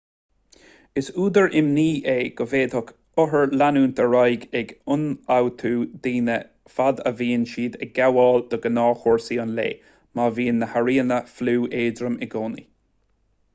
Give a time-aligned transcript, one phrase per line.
[1.01, 2.89] is údar imní é go bhféadfadh
[3.23, 5.73] othair leanúint ar aghaidh ag ionfhabhtú
[6.07, 6.37] daoine
[6.77, 9.69] fad a bhíonn siad ag gabháil do ghnáthchúrsaí an lae
[10.21, 12.65] má bhíonn na hairíonna fliú éadrom i gcónaí